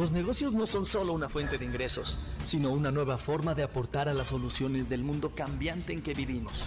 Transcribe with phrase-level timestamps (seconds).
[0.00, 2.16] Los negocios no son solo una fuente de ingresos,
[2.46, 6.62] sino una nueva forma de aportar a las soluciones del mundo cambiante en que vivimos.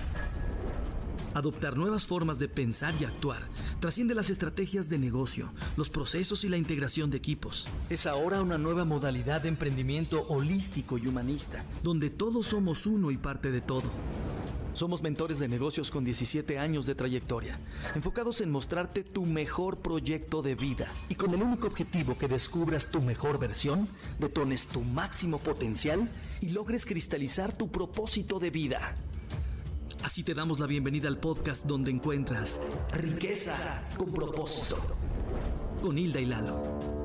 [1.34, 3.42] Adoptar nuevas formas de pensar y actuar
[3.80, 7.68] trasciende las estrategias de negocio, los procesos y la integración de equipos.
[7.90, 13.18] Es ahora una nueva modalidad de emprendimiento holístico y humanista, donde todos somos uno y
[13.18, 13.90] parte de todo.
[14.74, 17.60] Somos mentores de negocios con 17 años de trayectoria,
[17.94, 22.90] enfocados en mostrarte tu mejor proyecto de vida y con el único objetivo que descubras
[22.90, 23.88] tu mejor versión,
[24.20, 26.10] detones tu máximo potencial
[26.42, 28.96] y logres cristalizar tu propósito de vida.
[30.04, 32.60] Así te damos la bienvenida al podcast donde encuentras
[32.92, 34.78] riqueza con propósito.
[35.84, 37.03] Con Hilda y Lalo.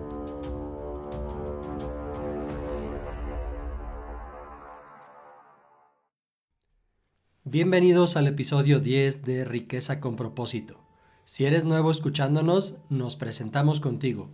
[7.50, 10.84] Bienvenidos al episodio 10 de Riqueza con propósito.
[11.24, 14.28] Si eres nuevo escuchándonos, nos presentamos contigo.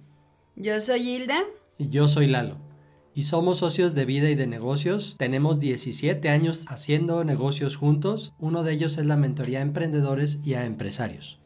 [0.56, 1.44] Yo soy Hilda.
[1.78, 2.56] Y yo soy Lalo.
[3.14, 5.14] Y somos socios de vida y de negocios.
[5.16, 8.32] Tenemos 17 años haciendo negocios juntos.
[8.40, 11.40] Uno de ellos es la mentoría a emprendedores y a empresarios.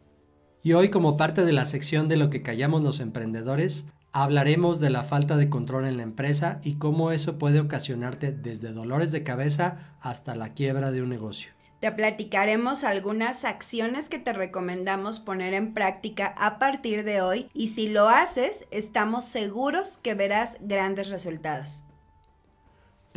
[0.63, 4.89] Y hoy como parte de la sección de lo que callamos los emprendedores, hablaremos de
[4.89, 9.23] la falta de control en la empresa y cómo eso puede ocasionarte desde dolores de
[9.23, 11.58] cabeza hasta la quiebra de un negocio.
[11.81, 17.69] Te platicaremos algunas acciones que te recomendamos poner en práctica a partir de hoy y
[17.69, 21.88] si lo haces, estamos seguros que verás grandes resultados.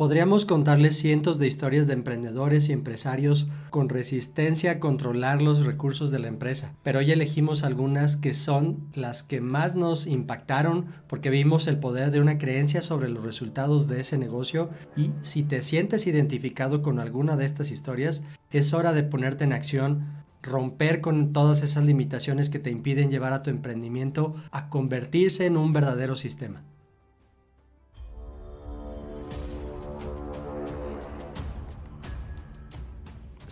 [0.02, 6.10] Podríamos contarles cientos de historias de emprendedores y empresarios con resistencia a controlar los recursos
[6.10, 11.30] de la empresa, pero hoy elegimos algunas que son las que más nos impactaron porque
[11.30, 15.62] vimos el poder de una creencia sobre los resultados de ese negocio y si te
[15.62, 21.32] sientes identificado con alguna de estas historias, es hora de ponerte en acción romper con
[21.32, 26.16] todas esas limitaciones que te impiden llevar a tu emprendimiento a convertirse en un verdadero
[26.16, 26.64] sistema.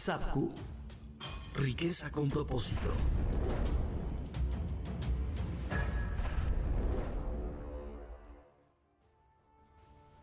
[0.01, 0.51] Sadku,
[1.53, 2.95] riqueza con propósito.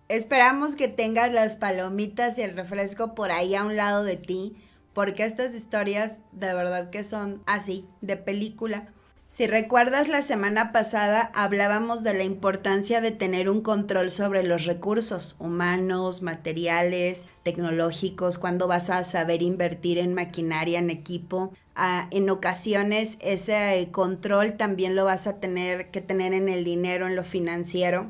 [0.09, 4.57] Esperamos que tengas las palomitas y el refresco por ahí a un lado de ti,
[4.95, 8.95] porque estas historias de verdad que son así, de película.
[9.29, 14.63] Si recuerdas la semana pasada hablábamos de la importancia de tener un control sobre los
[14.63, 21.51] recursos humanos, materiales, tecnológicos, cuando vas a saber invertir en maquinaria, en equipo.
[21.75, 27.05] Ah, en ocasiones ese control también lo vas a tener que tener en el dinero,
[27.05, 28.09] en lo financiero.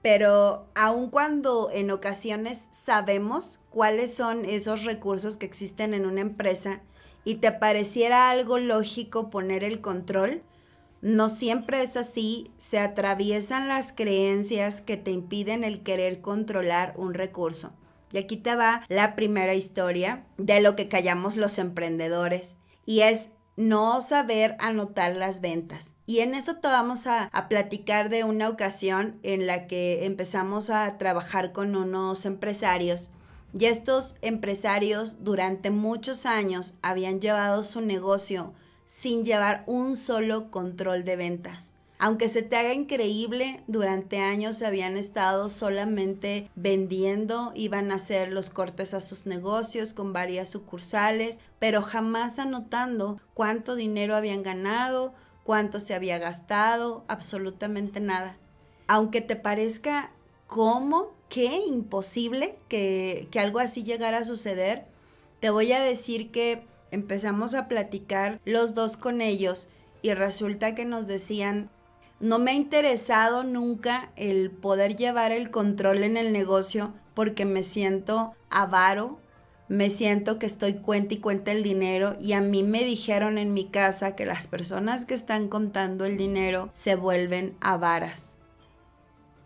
[0.00, 6.82] Pero aun cuando en ocasiones sabemos cuáles son esos recursos que existen en una empresa
[7.24, 10.42] y te pareciera algo lógico poner el control,
[11.02, 17.12] no siempre es así, se atraviesan las creencias que te impiden el querer controlar un
[17.12, 17.72] recurso.
[18.12, 23.30] Y aquí te va la primera historia de lo que callamos los emprendedores y es
[23.56, 25.96] no saber anotar las ventas.
[26.06, 30.70] Y en eso te vamos a, a, platicar de una ocasión en la que empezamos
[30.70, 33.10] a trabajar con unos empresarios.
[33.58, 38.54] Y estos empresarios durante muchos años habían llevado su negocio
[39.00, 41.70] sin llevar un solo control de ventas.
[41.98, 48.30] Aunque se te haga increíble, durante años se habían estado solamente vendiendo, iban a hacer
[48.30, 55.14] los cortes a sus negocios con varias sucursales, pero jamás anotando cuánto dinero habían ganado,
[55.42, 58.36] cuánto se había gastado, absolutamente nada.
[58.88, 60.10] Aunque te parezca
[60.46, 64.84] cómo, qué imposible que, que algo así llegara a suceder,
[65.40, 69.68] te voy a decir que empezamos a platicar los dos con ellos
[70.02, 71.70] y resulta que nos decían,
[72.20, 77.64] no me ha interesado nunca el poder llevar el control en el negocio porque me
[77.64, 79.18] siento avaro,
[79.68, 83.54] me siento que estoy cuenta y cuenta el dinero y a mí me dijeron en
[83.54, 88.31] mi casa que las personas que están contando el dinero se vuelven avaras.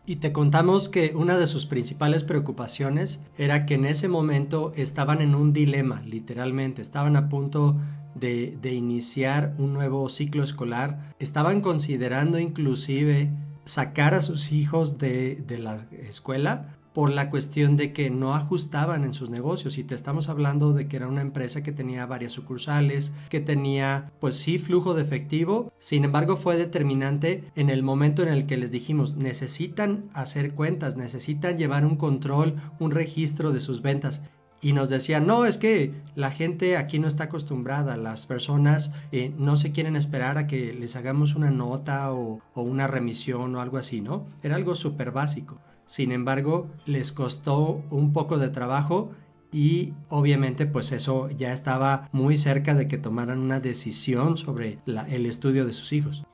[0.08, 5.20] Y te contamos que una de sus principales preocupaciones era que en ese momento estaban
[5.20, 7.76] en un dilema, literalmente, estaban a punto
[8.14, 13.32] de, iniciar un nuevo ciclo escolar, estaban considerando inclusive
[13.64, 19.04] sacar a sus hijos de, de la escuela por la cuestión de que no ajustaban
[19.04, 22.32] en sus negocios y te estamos hablando de que era una empresa que tenía varias
[22.32, 28.22] sucursales, que tenía pues sí flujo de efectivo, sin embargo fue determinante en el momento
[28.22, 33.60] en el que les dijimos necesitan hacer cuentas, necesitan llevar un control, un registro de
[33.60, 34.22] sus ventas
[34.62, 39.34] y nos decían, no, es que la gente aquí no está acostumbrada, las personas eh,
[39.37, 43.60] no se quieren esperar a que les hagamos una nota o, o una remisión o
[43.60, 44.25] algo así, ¿no?
[44.42, 45.58] Era algo súper básico.
[45.86, 49.12] Sin embargo, les costó un poco de trabajo
[49.52, 55.26] y obviamente pues eso ya estaba muy cerca de que tomaran una decisión sobre el
[55.26, 56.24] estudio de sus hijos.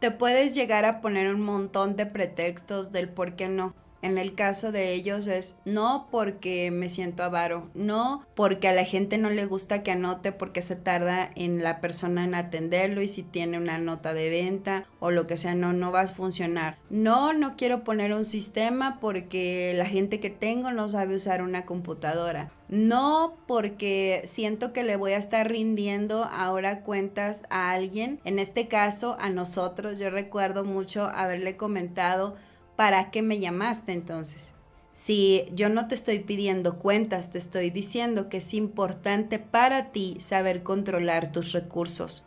[0.00, 3.74] Te puedes llegar a poner un montón de pretextos del por qué no.
[4.02, 8.84] En el caso de ellos es no porque me siento avaro, no porque a la
[8.84, 13.08] gente no le gusta que anote porque se tarda en la persona en atenderlo y
[13.08, 16.78] si tiene una nota de venta o lo que sea, no, no va a funcionar.
[16.90, 21.64] No, no quiero poner un sistema porque la gente que tengo no sabe usar una
[21.64, 22.50] computadora.
[22.68, 28.66] No porque siento que le voy a estar rindiendo ahora cuentas a alguien, en este
[28.66, 29.98] caso a nosotros.
[29.98, 32.36] Yo recuerdo mucho haberle comentado
[32.76, 34.54] ¿para qué me llamaste entonces?
[34.92, 40.16] Si yo no te estoy pidiendo cuentas, te estoy diciendo que es importante para ti
[40.20, 42.24] saber controlar tus recursos.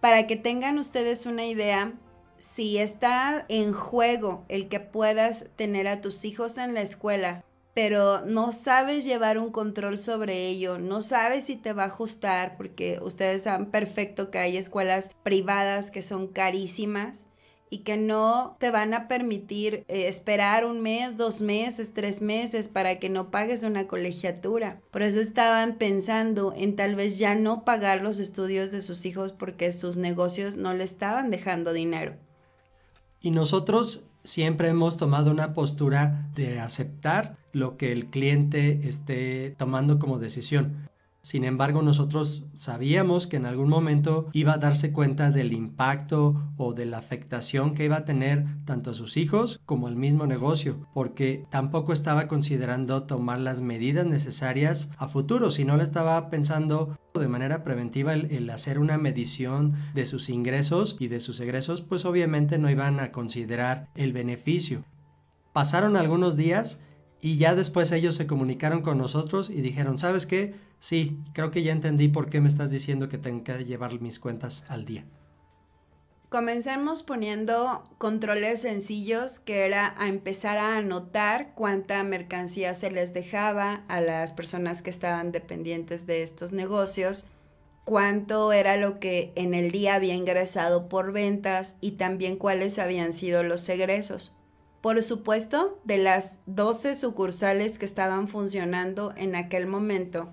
[0.00, 1.92] Para que tengan ustedes una idea,
[2.38, 7.44] si está en juego el que puedas tener a tus hijos en la escuela,
[7.74, 12.56] pero no sabes llevar un control sobre ello, no sabes si te va a ajustar,
[12.56, 17.28] porque ustedes saben perfecto que hay escuelas privadas que son carísimas
[17.70, 22.68] y que no te van a permitir eh, esperar un mes, dos meses, tres meses
[22.68, 24.80] para que no pagues una colegiatura.
[24.90, 29.32] Por eso estaban pensando en tal vez ya no pagar los estudios de sus hijos
[29.32, 32.16] porque sus negocios no le estaban dejando dinero.
[33.20, 39.98] Y nosotros siempre hemos tomado una postura de aceptar lo que el cliente esté tomando
[39.98, 40.89] como decisión.
[41.22, 46.72] Sin embargo, nosotros sabíamos que en algún momento iba a darse cuenta del impacto o
[46.72, 50.88] de la afectación que iba a tener tanto a sus hijos como al mismo negocio,
[50.94, 57.28] porque tampoco estaba considerando tomar las medidas necesarias a futuro, sino le estaba pensando de
[57.28, 62.56] manera preventiva el, hacer una medición de sus ingresos y de sus egresos, pues obviamente
[62.56, 64.84] no iban a considerar el beneficio.
[65.52, 66.80] Pasaron algunos días
[67.20, 70.54] y ya después ellos se comunicaron con nosotros y dijeron, ¿sabes qué?
[70.78, 74.18] Sí, creo que ya entendí por qué me estás diciendo que tengo que llevar mis
[74.18, 75.04] cuentas al día.
[76.30, 83.84] Comencemos poniendo controles sencillos que era a empezar a anotar cuánta mercancía se les dejaba
[83.88, 87.26] a las personas que estaban dependientes de estos negocios,
[87.84, 93.12] cuánto era lo que en el día había ingresado por ventas y también cuáles habían
[93.12, 94.39] sido los egresos.
[94.80, 100.30] Por supuesto, de las 12 sucursales que estaban funcionando en aquel momento,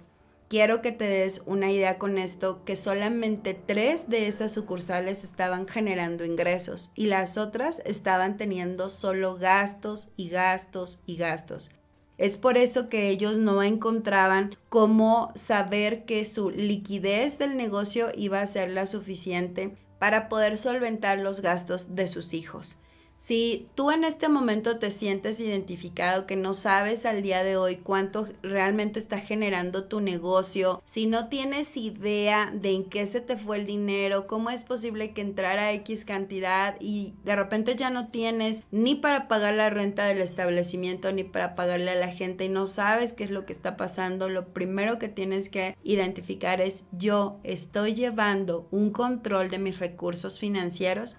[0.48, 5.68] quiero que te des una idea con esto, que solamente tres de esas sucursales estaban
[5.68, 11.72] generando ingresos y las otras estaban teniendo solo gastos y gastos y gastos.
[12.18, 18.40] Es por eso que ellos no encontraban cómo saber que su liquidez del negocio iba
[18.40, 22.78] a ser la suficiente para poder solventar los gastos de sus hijos.
[23.18, 27.78] Si tú en este momento te sientes identificado, que no sabes al día de hoy
[27.78, 33.36] cuánto realmente está generando tu negocio, si no tienes idea de en qué se te
[33.36, 38.10] fue el dinero, cómo es posible que entrara X cantidad y de repente ya no
[38.10, 42.50] tienes ni para pagar la renta del establecimiento ni para pagarle a la gente y
[42.50, 46.86] no sabes qué es lo que está pasando, lo primero que tienes que identificar es
[46.92, 51.18] yo estoy llevando un control de mis recursos financieros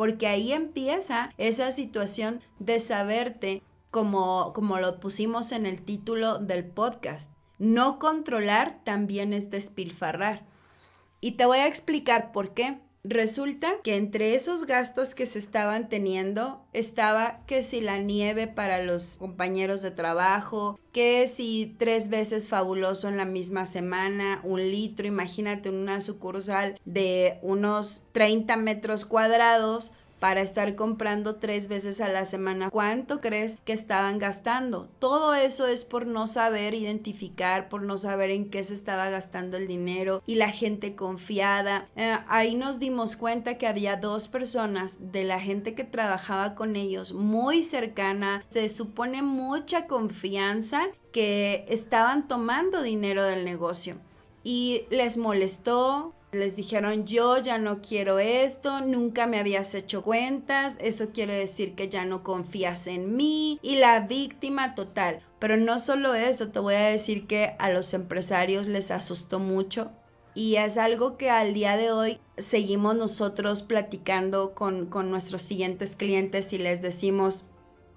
[0.00, 6.64] porque ahí empieza esa situación de saberte como, como lo pusimos en el título del
[6.64, 7.30] podcast.
[7.58, 10.46] No controlar también es despilfarrar.
[11.20, 12.78] Y te voy a explicar por qué.
[13.02, 18.82] Resulta que entre esos gastos que se estaban teniendo estaba que si la nieve para
[18.82, 25.06] los compañeros de trabajo, que si tres veces fabuloso en la misma semana, un litro,
[25.06, 32.24] imagínate una sucursal de unos 30 metros cuadrados, para estar comprando tres veces a la
[32.26, 32.70] semana.
[32.70, 34.88] ¿Cuánto crees que estaban gastando?
[34.98, 39.56] Todo eso es por no saber identificar, por no saber en qué se estaba gastando
[39.56, 41.88] el dinero y la gente confiada.
[41.96, 46.76] Eh, ahí nos dimos cuenta que había dos personas de la gente que trabajaba con
[46.76, 48.44] ellos muy cercana.
[48.50, 53.96] Se supone mucha confianza que estaban tomando dinero del negocio
[54.44, 60.76] y les molestó, les dijeron, yo ya no quiero esto, nunca me habías hecho cuentas,
[60.80, 65.20] eso quiere decir que ya no confías en mí y la víctima total.
[65.38, 69.90] Pero no solo eso, te voy a decir que a los empresarios les asustó mucho
[70.34, 75.96] y es algo que al día de hoy seguimos nosotros platicando con, con nuestros siguientes
[75.96, 77.44] clientes y les decimos,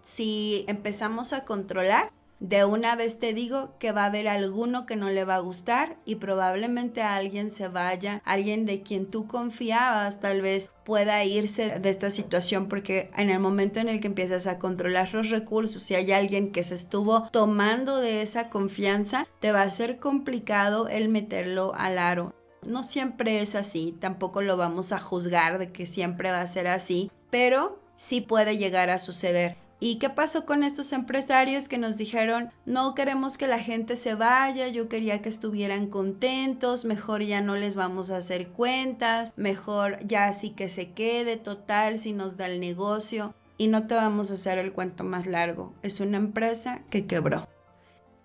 [0.01, 2.11] si empezamos a controlar,
[2.43, 5.39] de una vez te digo que va a haber alguno que no le va a
[5.39, 11.79] gustar y probablemente alguien se vaya, alguien de quien tú confiabas tal vez pueda irse
[11.79, 15.81] de esta situación porque en el momento en el que empiezas a controlar los recursos,
[15.83, 20.89] si hay alguien que se estuvo tomando de esa confianza, te va a ser complicado
[20.89, 22.35] el meterlo al aro.
[22.61, 26.67] No siempre es así, tampoco lo vamos a juzgar de que siempre va a ser
[26.67, 29.62] así, pero sí puede llegar a suceder.
[29.85, 34.15] ¿Y qué pasó con estos empresarios que nos dijeron, no queremos que la gente se
[34.15, 39.99] vaya, yo quería que estuvieran contentos, mejor ya no les vamos a hacer cuentas, mejor
[40.05, 43.35] ya sí que se quede total si nos da el negocio?
[43.57, 47.45] Y no te vamos a hacer el cuento más largo, es una empresa que quebró.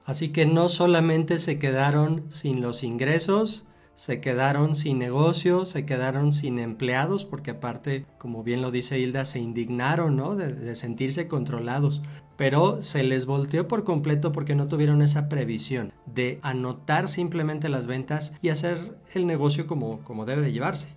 [0.04, 3.64] Así que no solamente se quedaron sin los ingresos,
[3.98, 9.24] se quedaron sin negocio, se quedaron sin empleados, porque aparte, como bien lo dice Hilda,
[9.24, 10.36] se indignaron, ¿no?
[10.36, 12.00] De, sentirse controlados.
[12.36, 17.88] Pero se les volteó por completo porque no tuvieron esa previsión de anotar simplemente las
[17.88, 20.94] ventas y hacer el negocio como, como debe de llevarse.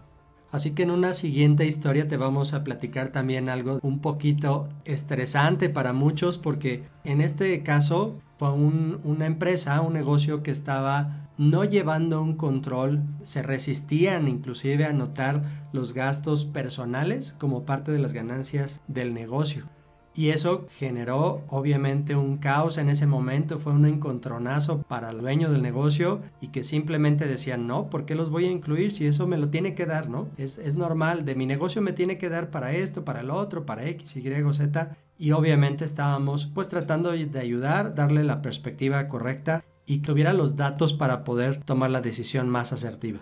[0.52, 5.70] Así que en una siguiente historia te vamos a platicar también algo un poquito estresante
[5.70, 12.22] para muchos porque en este caso fue una empresa, un negocio que estaba no llevando
[12.22, 18.82] un control, se resistían inclusive a notar los gastos personales como parte de las ganancias
[18.88, 19.66] del negocio.
[20.14, 25.50] Y eso generó obviamente un caos en ese momento, fue un encontronazo para el dueño
[25.50, 29.26] del negocio y que simplemente decían, no, ¿por qué los voy a incluir si eso
[29.26, 30.28] me lo tiene que dar, no?
[30.38, 33.66] Es, es normal, de mi negocio me tiene que dar para esto, para el otro,
[33.66, 34.98] para X, Y, Z.
[35.18, 40.94] Y obviamente estábamos pues tratando de ayudar, darle la perspectiva correcta y tuviera los datos
[40.94, 43.20] para poder tomar la decisión más asertiva.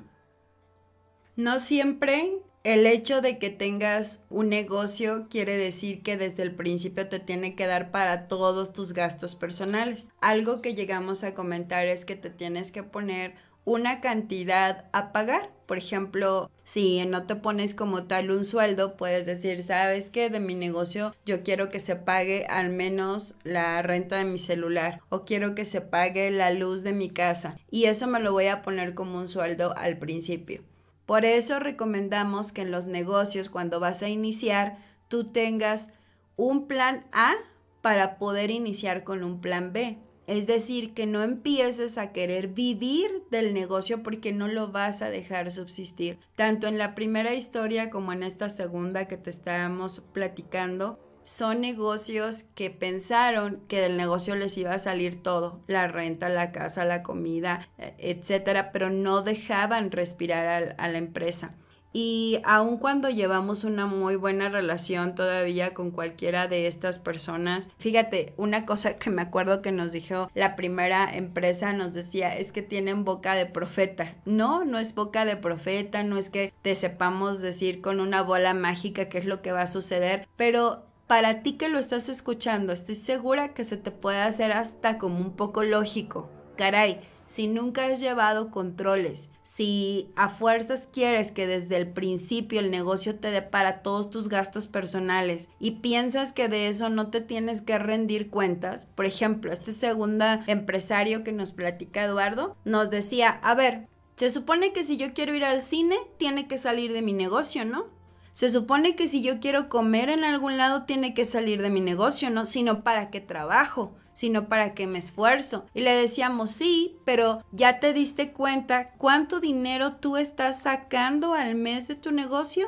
[1.36, 7.10] No siempre el hecho de que tengas un negocio quiere decir que desde el principio
[7.10, 10.10] te tiene que dar para todos tus gastos personales.
[10.22, 13.34] Algo que llegamos a comentar es que te tienes que poner
[13.70, 15.52] una cantidad a pagar.
[15.68, 20.40] Por ejemplo, si no te pones como tal un sueldo, puedes decir, sabes que de
[20.40, 25.24] mi negocio yo quiero que se pague al menos la renta de mi celular o
[25.24, 28.64] quiero que se pague la luz de mi casa y eso me lo voy a
[28.64, 30.64] poner como un sueldo al principio.
[31.06, 35.92] Por eso recomendamos que en los negocios cuando vas a iniciar tú tengas
[36.38, 37.36] un plan A
[37.82, 40.00] para poder iniciar con un plan B.
[40.30, 45.10] Es decir, que no empieces a querer vivir del negocio porque no lo vas a
[45.10, 46.20] dejar subsistir.
[46.36, 52.44] Tanto en la primera historia como en esta segunda que te estábamos platicando, son negocios
[52.44, 57.02] que pensaron que del negocio les iba a salir todo, la renta, la casa, la
[57.02, 61.56] comida, e, etcétera, pero no dejaban respirar a, la empresa.
[61.92, 68.34] Y aun cuando llevamos una muy buena relación todavía con cualquiera de estas personas, fíjate,
[68.38, 72.62] una cosa que me acuerdo que nos dijo la primera empresa, nos decía, es que
[72.62, 74.16] tienen boca de profeta.
[74.26, 78.54] No, no es boca de profeta, no es que te sepamos decir con una bola
[78.54, 82.72] mágica qué es lo que va a suceder, pero para ti que lo estás escuchando,
[82.72, 86.30] estoy segura que se te puede hacer hasta como un poco lógico.
[86.56, 92.70] Caray, si nunca has llevado controles, si a fuerzas quieres que desde el principio el
[92.70, 97.20] negocio te dé para todos tus gastos personales y piensas que de eso no te
[97.20, 103.40] tienes que rendir cuentas, por ejemplo, este segundo empresario que nos platica Eduardo nos decía,
[103.42, 103.88] a ver,
[104.18, 107.66] se supone que si yo quiero ir al cine, tiene que salir de mi negocio,
[107.66, 107.88] ¿no?
[108.34, 111.82] Se supone que si yo quiero comer en algún lado, tiene que salir de mi
[111.82, 112.46] negocio, ¿no?
[112.46, 115.66] Sino para qué trabajo sino para que me esfuerzo.
[115.74, 121.56] Y le decíamos, sí, pero ya te diste cuenta cuánto dinero tú estás sacando al
[121.56, 122.68] mes de tu negocio.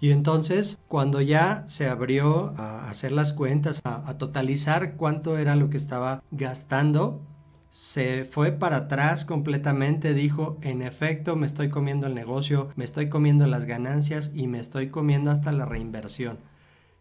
[0.00, 5.56] Y entonces, cuando ya se abrió a hacer las cuentas, a, a, totalizar cuánto era
[5.56, 7.20] lo que estaba gastando,
[7.68, 13.10] se fue para atrás completamente, dijo, en efecto, me estoy comiendo el negocio, me estoy
[13.10, 16.38] comiendo las ganancias y me estoy comiendo hasta la reinversión.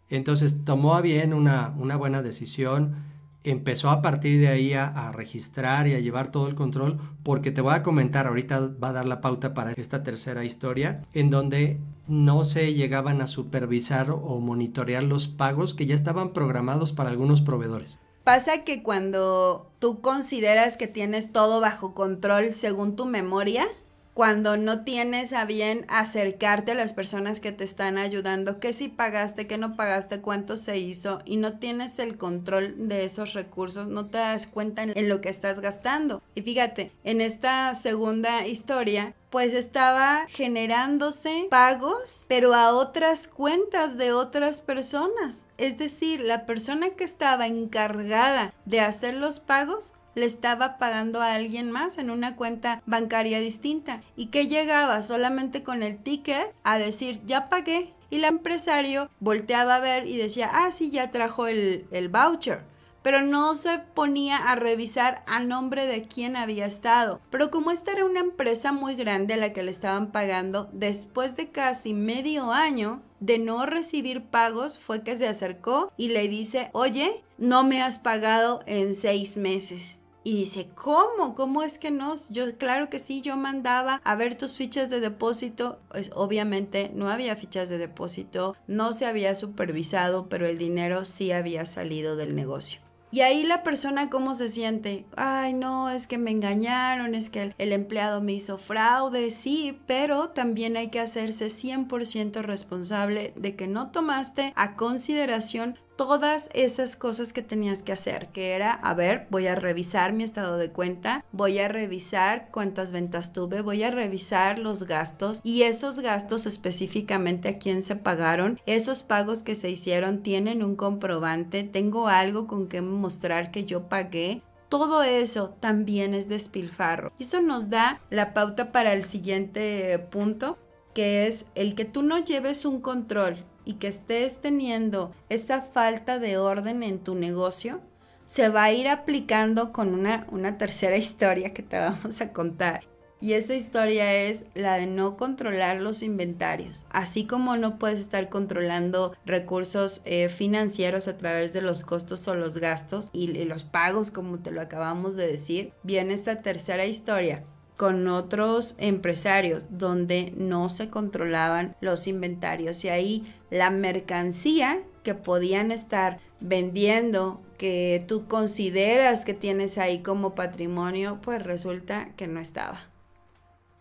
[0.10, 3.15] Entonces tomó a bien una, una buena decisión,
[3.46, 7.62] empezó a partir de ahí a, registrar y a llevar todo el control, porque te
[7.62, 11.80] voy a comentar, ahorita va a dar la pauta para esta tercera historia, en donde
[12.08, 17.42] no se llegaban a supervisar o monitorear los pagos que ya estaban programados para algunos
[17.42, 18.00] proveedores.
[18.24, 23.68] Pasa que cuando tú consideras que tienes todo bajo control según tu memoria,
[24.16, 28.88] cuando no tienes a bien acercarte a las personas que te están ayudando, qué si
[28.88, 33.90] pagaste, qué no pagaste, cuánto se hizo y no tienes el control de esos recursos,
[33.90, 36.24] no te das cuenta en lo que estás gastando.
[36.34, 44.14] Y fíjate, en esta segunda historia, pues estaba generándose pagos, pero a otras cuentas de
[44.14, 45.46] otras personas.
[45.58, 51.34] Es decir, la persona que estaba encargada de hacer los pagos le estaba pagando a
[51.34, 56.78] alguien más en una cuenta bancaria distinta y que llegaba solamente con el ticket a
[56.78, 61.48] decir ya pagué y el empresario volteaba a ver y decía ah sí ya trajo
[61.48, 62.64] el, el voucher
[63.06, 67.22] pero no se ponía a revisar a nombre de quién había estado.
[67.30, 71.36] Pero como esta era una empresa muy grande a la que le estaban pagando, después
[71.36, 76.72] de casi medio año de no recibir pagos, fue que se acercó y le dice,
[76.74, 80.00] oye, no me has pagado en seis meses.
[80.26, 81.36] Y dice, ¿cómo?
[81.36, 82.16] ¿Cómo es que no?
[82.32, 85.78] Yo, claro que sí, yo mandaba a ver tus fichas de depósito.
[85.90, 91.32] Pues obviamente no había fichas de depósito, no se había supervisado, pero el dinero sí
[91.32, 92.82] había salido del negocio.
[93.12, 97.54] Y ahí la persona cómo se siente, ay no, es que me engañaron, es que
[97.58, 103.68] el, empleado me hizo fraude, sí, pero también hay que hacerse 100% responsable de que
[103.68, 109.28] no tomaste a consideración todas esas cosas que tenías que hacer, que era, a ver,
[109.30, 113.92] voy a revisar mi estado de cuenta, voy a revisar cuántas ventas tuve, voy a
[113.92, 119.70] revisar los gastos y esos gastos específicamente a quién se pagaron, esos pagos que se
[119.70, 126.14] hicieron tienen un comprobante, tengo algo con que mostrar que yo pagué, todo eso también
[126.14, 127.14] es despilfarro.
[127.20, 130.58] Eso nos da la pauta para el siguiente punto,
[130.94, 136.20] que es el que tú no lleves un control y que estés teniendo esa falta
[136.20, 137.82] de orden en tu negocio,
[138.26, 142.84] se va a ir aplicando con una, una tercera historia que te vamos a contar.
[143.22, 146.86] Y esa historia es la de no controlar los inventarios.
[146.90, 152.36] Así como no puedes estar controlando recursos eh, financieros a través de los costos o
[152.36, 157.46] los gastos y los pagos, como te lo acabamos de decir, viene esta tercera historia
[157.78, 165.72] con otros empresarios donde no se controlaban los inventarios y ahí la mercancía que podían
[165.72, 172.82] estar vendiendo que tú consideras que tienes ahí como patrimonio, pues resulta que no estaba.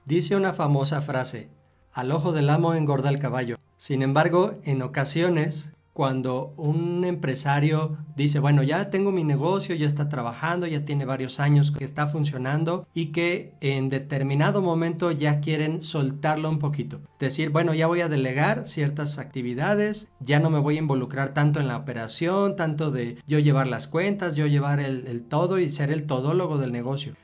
[0.05, 1.49] Dice una famosa frase,
[1.93, 3.57] al ojo del amo engorda el caballo.
[3.77, 10.09] Sin embargo, en ocasiones cuando un empresario dice, bueno, ya tengo mi negocio, ya está
[10.09, 15.85] trabajando, ya tiene varios años que está funcionando y que en determinado momento ya quieren
[15.85, 17.01] soltarlo un poquito.
[17.21, 21.61] Decir, bueno, ya voy a delegar ciertas actividades, ya no me voy a involucrar tanto
[21.61, 25.93] en la operación, tanto de yo llevar las cuentas, yo llevar el, todo y ser
[25.93, 27.15] el todólogo del negocio.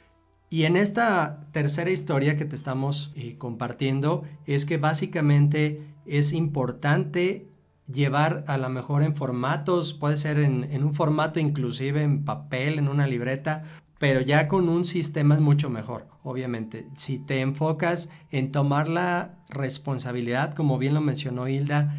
[0.49, 7.50] Y en esta tercera historia que te estamos eh, compartiendo es que básicamente es importante
[7.93, 12.89] llevar a lo mejor en formatos, puede ser en, un formato inclusive en papel, en
[12.89, 13.65] una libreta,
[13.99, 16.89] pero ya con un sistema es mucho mejor, obviamente.
[16.97, 21.95] Si te enfocas en tomar la responsabilidad, como bien lo mencionó Hilda,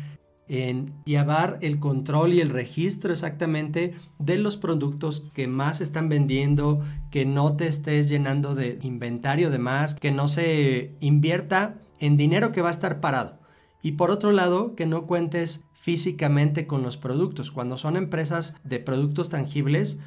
[0.47, 6.81] en llevar el control y el registro exactamente de los productos que más están vendiendo,
[7.09, 12.51] que no te estés llenando de inventario de más, que no se invierta en dinero
[12.51, 13.39] que va a estar parado.
[13.81, 17.49] Y por otro lado, que no cuentes físicamente con los productos.
[17.49, 19.97] Cuando son empresas de productos tangibles,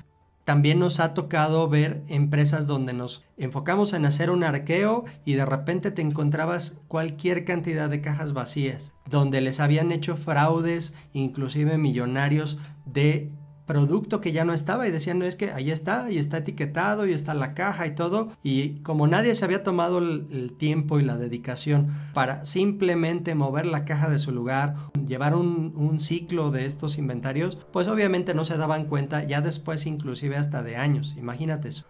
[0.45, 5.45] también nos ha tocado ver empresas donde nos enfocamos en hacer un arqueo y de
[5.45, 12.57] repente te encontrabas cualquier cantidad de cajas vacías, donde les habían hecho fraudes, inclusive millonarios,
[12.87, 13.33] de
[13.67, 17.07] producto que ya no estaba y decían, no es que ahí está y está etiquetado
[17.07, 18.33] y está la caja y todo.
[18.43, 23.85] Y como nadie se había tomado el, tiempo y la dedicación para simplemente mover la
[23.85, 28.57] caja de su lugar, llevar un, un, ciclo de estos inventarios, pues obviamente no se
[28.57, 31.15] daban cuenta ya después inclusive hasta de años.
[31.17, 31.87] Imagínate eso.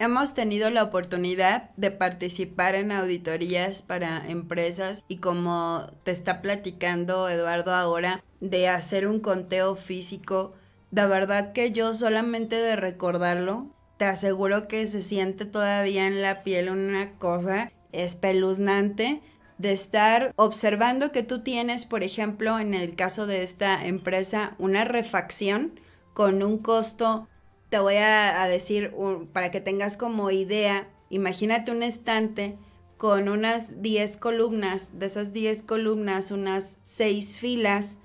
[0.00, 7.28] Hemos tenido la oportunidad de participar en auditorías para empresas y como te está platicando
[7.28, 10.54] Eduardo ahora, de hacer un conteo físico
[10.94, 16.44] de verdad que yo solamente de recordarlo, te aseguro que se siente todavía en la
[16.44, 19.20] piel una cosa espeluznante
[19.58, 24.84] de estar observando que tú tienes, por ejemplo, en el caso de esta empresa, una
[24.84, 25.80] refacción
[26.12, 27.26] con un costo,
[27.70, 28.94] te voy a, decir,
[29.32, 32.56] para que tengas como idea, imagínate un estante
[32.98, 37.98] con unas 10 columnas, de esas 10 columnas, unas 6 filas,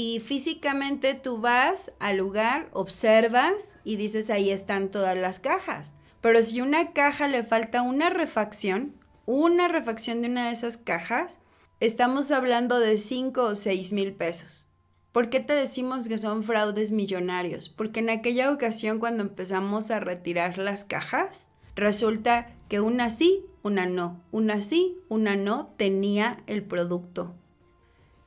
[0.00, 5.96] y físicamente tú vas al lugar, observas y dices ahí están todas las cajas.
[6.20, 8.94] Pero si una caja le falta una refacción,
[9.26, 11.40] una refacción de una de esas cajas,
[11.80, 14.68] estamos hablando de 5 o 6 mil pesos.
[15.10, 17.68] ¿Por qué te decimos que son fraudes millonarios?
[17.68, 23.86] Porque en aquella ocasión cuando empezamos a retirar las cajas, resulta que una sí, una
[23.86, 27.34] no, una sí, una no tenía el producto.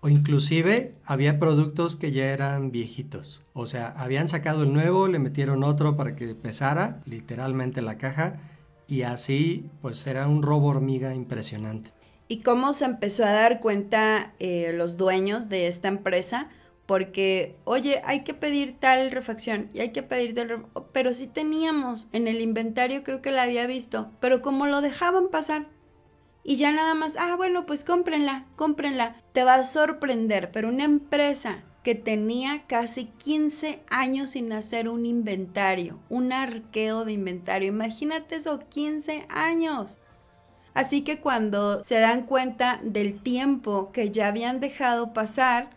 [0.01, 3.43] O inclusive había productos que ya eran viejitos.
[3.53, 8.39] O sea, habían sacado el nuevo, le metieron otro para que pesara literalmente la caja
[8.87, 11.91] y así pues era un robo hormiga impresionante.
[12.27, 16.49] ¿Y cómo se empezó a dar cuenta eh, los dueños de esta empresa?
[16.85, 20.65] Porque, oye, hay que pedir tal refacción y hay que pedir tal...
[20.93, 25.29] Pero sí teníamos en el inventario, creo que la había visto, pero como lo dejaban
[25.29, 25.67] pasar,
[26.43, 29.15] y ya nada más, ah, bueno, pues cómprenla, cómprenla.
[29.31, 35.05] Te va a sorprender, pero una empresa que tenía casi 15 años sin hacer un
[35.05, 39.99] inventario, un arqueo de inventario, imagínate eso, 15 años.
[40.73, 45.69] Así que cuando se dan cuenta del tiempo que ya habían dejado pasar,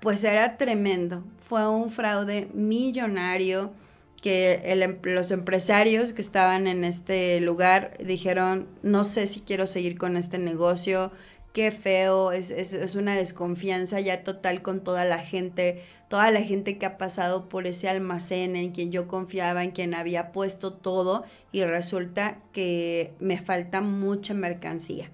[0.00, 1.24] pues era tremendo.
[1.40, 3.72] Fue un fraude millonario
[4.20, 9.98] que em, los empresarios que estaban en este lugar dijeron, no sé si quiero seguir
[9.98, 11.12] con este negocio,
[11.52, 16.78] qué feo, es, es, una desconfianza ya total con toda la gente, toda la gente
[16.78, 21.24] que ha pasado por ese almacén en quien yo confiaba, en quien había puesto todo
[21.50, 25.10] y resulta que me falta mucha mercancía.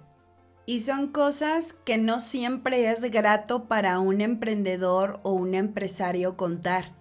[0.67, 6.96] Y son cosas que no siempre es grato para un emprendedor o un empresario contar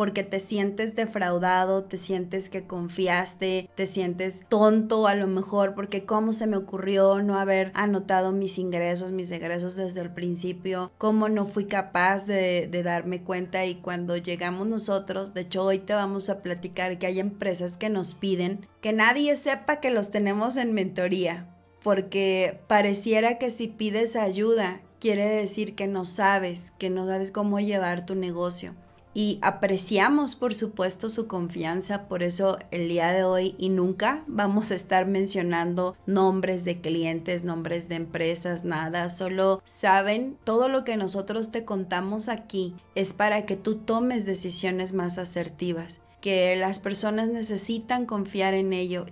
[0.00, 6.06] porque te sientes defraudado, te sientes que confiaste, te sientes tonto a lo mejor porque
[6.06, 11.28] cómo se me ocurrió no haber anotado mis ingresos, mis egresos desde el principio, cómo
[11.28, 16.30] no fui capaz de, darme cuenta y cuando llegamos nosotros, de hecho hoy te vamos
[16.30, 20.72] a platicar que hay empresas que nos piden que nadie sepa que los tenemos en
[20.72, 27.30] mentoría, porque pareciera que si pides ayuda, quiere decir que no sabes, que no sabes
[27.30, 28.74] cómo llevar tu negocio
[29.14, 34.70] y apreciamos por supuesto su confianza, por eso el día de hoy y nunca vamos
[34.70, 40.96] a estar mencionando nombres de clientes, nombres de empresas, nada, solo saben todo lo que
[40.96, 47.28] nosotros te contamos aquí es para que tú tomes decisiones más asertivas que las personas
[47.28, 49.06] necesitan confiar en ello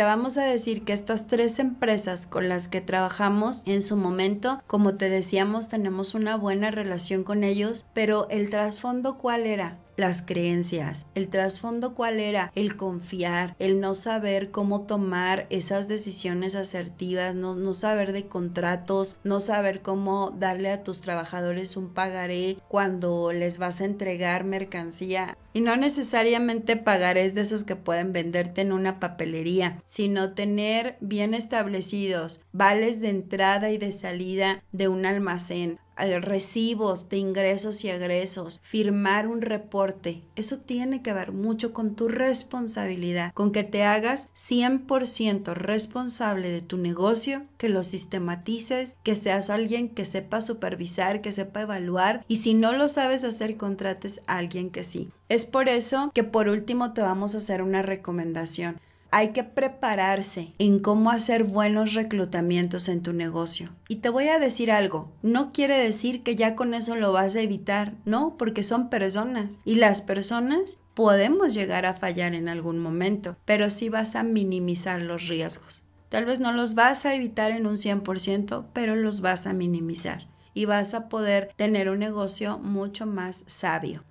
[0.00, 4.62] te vamos a decir que estas tres empresas con las que trabajamos en su momento,
[4.66, 9.76] como te decíamos, tenemos una buena relación con ellos, pero el trasfondo cuál era?
[10.00, 16.54] Las creencias, el trasfondo cuál era, el confiar, el no saber cómo tomar esas decisiones
[16.54, 22.56] asertivas, no, no saber de contratos, no saber cómo darle a tus trabajadores un pagaré
[22.68, 25.36] cuando les vas a entregar mercancía.
[25.52, 31.34] Y no necesariamente pagarés de esos que pueden venderte en una papelería, sino tener bien
[31.34, 35.78] establecidos vales de entrada y de salida de un almacén,
[36.22, 40.22] recibos de ingresos y egresos, firmar un reporte.
[40.36, 46.62] Eso tiene que ver mucho con tu responsabilidad, con que te hagas 100% responsable de
[46.62, 52.36] tu negocio, que lo sistematices, que seas alguien que sepa supervisar, que sepa evaluar y
[52.36, 55.10] si no lo sabes hacer, contrates a alguien que sí.
[55.28, 60.52] Es por eso que por último te vamos a hacer una recomendación hay que prepararse
[60.58, 63.70] en cómo hacer buenos reclutamientos en tu negocio.
[63.88, 67.36] Y te voy a decir algo, no quiere decir que ya con eso lo vas
[67.36, 72.78] a evitar, no, porque son personas y las personas podemos llegar a fallar en algún
[72.78, 75.84] momento, pero sí vas a minimizar los riesgos.
[76.08, 80.28] Tal vez no los vas a evitar en un 100%, pero los vas a minimizar
[80.54, 84.04] y vas a poder tener un negocio mucho más sabio.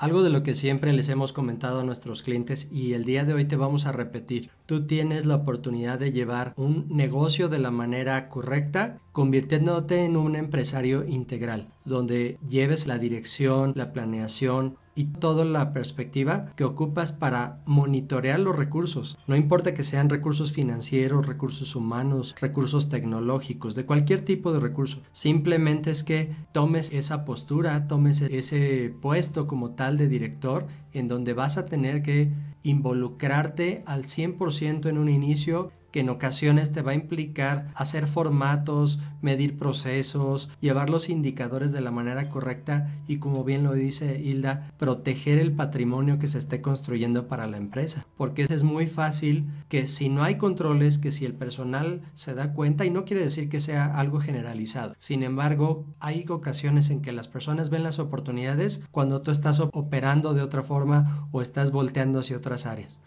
[0.00, 3.34] Algo de lo que siempre les hemos comentado a nuestros clientes y el día de
[3.34, 4.48] hoy te vamos a repetir.
[4.64, 10.36] Tú tienes la oportunidad de llevar un negocio de la manera correcta, convirtiéndote en un
[10.36, 17.60] empresario integral, donde lleves la dirección, la planeación, y toda la perspectiva que ocupas para
[17.66, 19.18] monitorear los recursos.
[19.26, 25.02] No importa que sean recursos financieros, recursos humanos, recursos tecnológicos, de cualquier tipo de recurso.
[25.10, 31.32] Simplemente es que tomes esa postura, tomes ese puesto como tal de director en donde
[31.32, 36.92] vas a tener que involucrarte al 100% en un inicio que en ocasiones te va
[36.92, 43.44] a implicar hacer formatos, medir procesos, llevar los indicadores de la manera correcta y como
[43.44, 48.06] bien lo dice Hilda, proteger el patrimonio que se esté construyendo para la empresa.
[48.16, 52.52] Porque es muy fácil que si no hay controles, que si el personal se da
[52.52, 57.12] cuenta, y no quiere decir que sea algo generalizado, sin embargo, hay ocasiones en que
[57.12, 62.20] las personas ven las oportunidades cuando tú estás operando de otra forma o estás volteando
[62.20, 62.98] hacia otras áreas.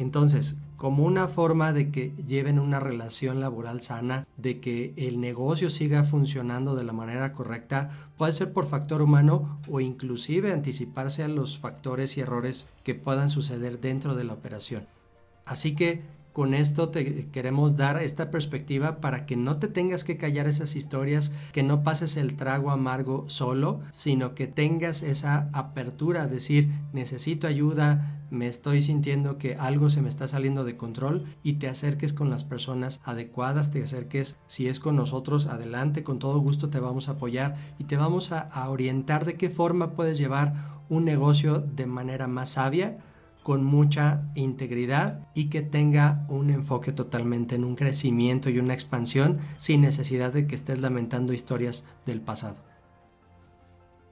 [0.00, 5.68] Entonces, como una forma de que lleven una relación laboral sana, de que el negocio
[5.68, 11.28] siga funcionando de la manera correcta, puede ser por factor humano o inclusive anticiparse a
[11.28, 14.86] los factores y errores que puedan suceder dentro de la operación.
[15.44, 16.00] Así que
[16.40, 20.74] con esto te queremos dar esta perspectiva para que no te tengas que callar esas
[20.74, 27.46] historias, que no pases el trago amargo solo, sino que tengas esa apertura, decir, necesito
[27.46, 32.14] ayuda, me estoy sintiendo que algo se me está saliendo de control y te acerques
[32.14, 36.80] con las personas adecuadas, te acerques, si es con nosotros, adelante, con todo gusto te
[36.80, 41.04] vamos a apoyar y te vamos a, a orientar de qué forma puedes llevar un
[41.04, 42.96] negocio de manera más sabia
[43.50, 49.40] con mucha integridad y que tenga un enfoque totalmente en un crecimiento y una expansión
[49.56, 52.58] sin necesidad de que estés lamentando historias del pasado.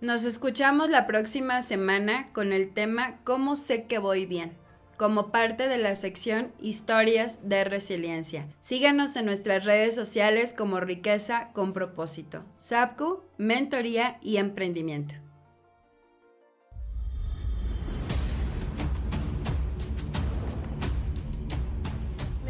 [0.01, 4.57] Nos escuchamos la próxima semana con el tema ¿Cómo sé que voy bien?
[4.97, 8.49] como parte de la sección Historias de Resiliencia.
[8.59, 15.15] Síganos en nuestras redes sociales como Riqueza con propósito, SAPCU, Mentoría y Emprendimiento.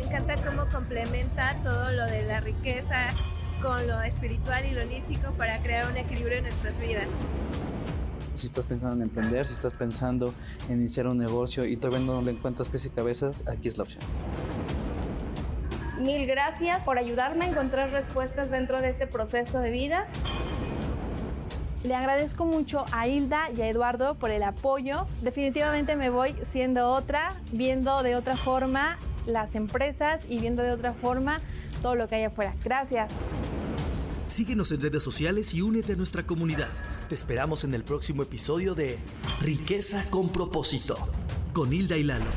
[0.09, 3.11] Encanta cómo complementa todo lo de la riqueza
[3.61, 7.07] con lo espiritual y lo holístico para crear un equilibrio en nuestras vidas.
[8.35, 10.33] Si estás pensando en emprender, si estás pensando
[10.71, 13.85] en iniciar un negocio y todavía no le encuentras pies y cabezas, aquí es la
[13.85, 14.03] opción.
[15.99, 20.07] Mil gracias por ayudarme a encontrar respuestas dentro de este proceso de vida.
[21.85, 25.07] Le agradezco mucho a Hilda y a Eduardo por el apoyo.
[25.21, 28.97] Definitivamente me voy siendo otra, viendo de otra forma
[29.29, 31.41] las empresas y viendo de otra forma
[31.83, 32.55] todo lo que hay afuera.
[32.64, 33.12] Gracias.
[34.27, 36.69] Síguenos en redes sociales y únete a nuestra comunidad.
[37.09, 38.99] Te esperamos en el próximo episodio de
[39.41, 40.97] Riqueza con propósito,
[41.53, 42.31] con Hilda y Lalo.